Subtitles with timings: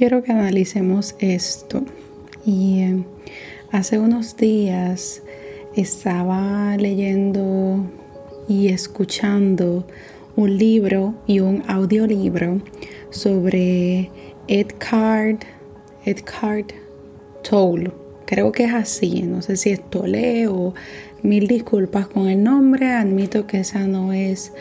[0.00, 1.84] quiero que analicemos esto.
[2.46, 3.04] Y eh,
[3.70, 5.22] hace unos días
[5.76, 7.84] estaba leyendo
[8.48, 9.86] y escuchando
[10.36, 12.62] un libro y un audiolibro
[13.10, 14.10] sobre
[14.48, 15.40] Edcard,
[16.06, 16.68] Edcard
[17.46, 17.90] Tolle.
[18.24, 20.72] Creo que es así, no sé si es Tolle o
[21.22, 24.54] mil disculpas con el nombre, admito que esa no es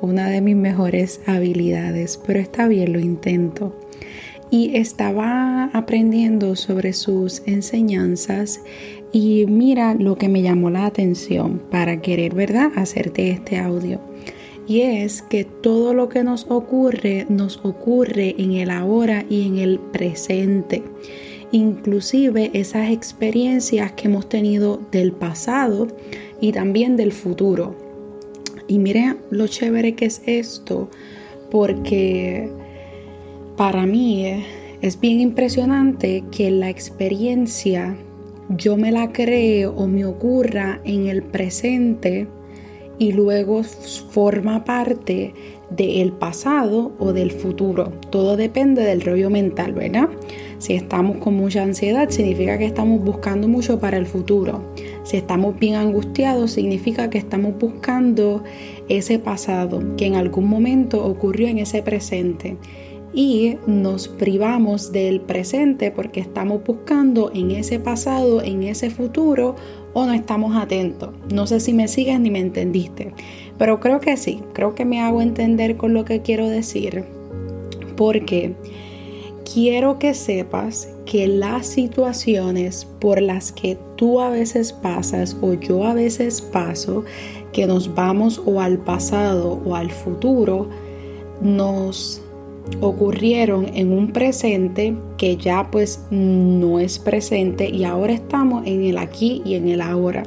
[0.00, 3.74] una de mis mejores habilidades, pero está bien, lo intento.
[4.50, 8.60] Y estaba aprendiendo sobre sus enseñanzas
[9.12, 14.00] y mira lo que me llamó la atención para querer, ¿verdad?, hacerte este audio.
[14.68, 19.58] Y es que todo lo que nos ocurre nos ocurre en el ahora y en
[19.58, 20.82] el presente.
[21.52, 25.86] Inclusive esas experiencias que hemos tenido del pasado
[26.40, 27.76] y también del futuro.
[28.66, 30.90] Y mire lo chévere que es esto,
[31.50, 32.50] porque
[33.56, 34.44] para mí
[34.82, 37.96] es bien impresionante que la experiencia
[38.50, 42.28] yo me la creo o me ocurra en el presente
[42.98, 45.34] y luego forma parte
[45.70, 47.92] del pasado o del futuro.
[48.10, 50.08] Todo depende del rollo mental, ¿verdad?
[50.58, 54.62] Si estamos con mucha ansiedad, significa que estamos buscando mucho para el futuro.
[55.02, 58.44] Si estamos bien angustiados, significa que estamos buscando
[58.88, 62.56] ese pasado que en algún momento ocurrió en ese presente.
[63.16, 69.56] Y nos privamos del presente porque estamos buscando en ese pasado, en ese futuro,
[69.94, 71.14] o no estamos atentos.
[71.32, 73.14] No sé si me sigues ni me entendiste,
[73.56, 77.06] pero creo que sí, creo que me hago entender con lo que quiero decir,
[77.96, 78.54] porque
[79.50, 85.84] quiero que sepas que las situaciones por las que tú a veces pasas o yo
[85.84, 87.04] a veces paso,
[87.54, 90.68] que nos vamos o al pasado o al futuro,
[91.40, 92.20] nos
[92.80, 98.98] ocurrieron en un presente que ya pues no es presente y ahora estamos en el
[98.98, 100.24] aquí y en el ahora.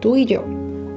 [0.00, 0.44] Tú y yo.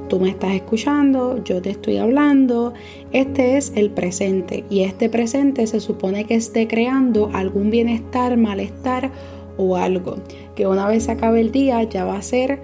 [0.08, 2.72] Tú me estás escuchando, yo te estoy hablando.
[3.12, 9.10] Este es el presente y este presente se supone que esté creando algún bienestar, malestar
[9.58, 10.16] o algo.
[10.54, 12.58] Que una vez se acabe el día ya va a ser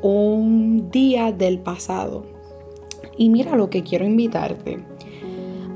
[0.00, 2.24] un día del pasado.
[3.18, 4.78] Y mira lo que quiero invitarte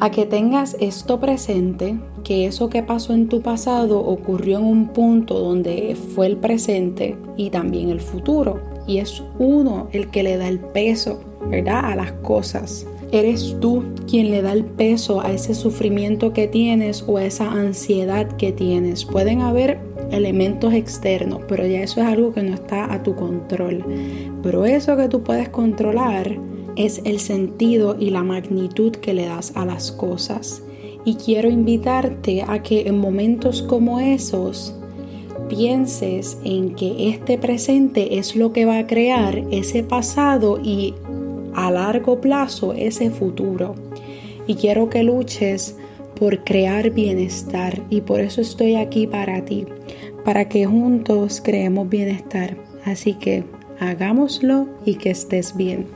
[0.00, 4.88] a que tengas esto presente, que eso que pasó en tu pasado ocurrió en un
[4.88, 8.60] punto donde fue el presente y también el futuro.
[8.86, 11.84] Y es uno el que le da el peso, ¿verdad?
[11.84, 12.86] A las cosas.
[13.12, 17.50] Eres tú quien le da el peso a ese sufrimiento que tienes o a esa
[17.50, 19.04] ansiedad que tienes.
[19.04, 19.78] Pueden haber
[20.10, 23.84] elementos externos, pero ya eso es algo que no está a tu control.
[24.42, 26.36] Pero eso que tú puedes controlar,
[26.76, 30.62] es el sentido y la magnitud que le das a las cosas.
[31.04, 34.74] Y quiero invitarte a que en momentos como esos
[35.48, 40.94] pienses en que este presente es lo que va a crear ese pasado y
[41.54, 43.74] a largo plazo ese futuro.
[44.46, 45.76] Y quiero que luches
[46.18, 49.66] por crear bienestar y por eso estoy aquí para ti,
[50.24, 52.56] para que juntos creemos bienestar.
[52.84, 53.44] Así que
[53.80, 55.95] hagámoslo y que estés bien.